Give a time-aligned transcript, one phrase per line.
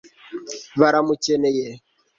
[0.79, 1.67] baramukeneye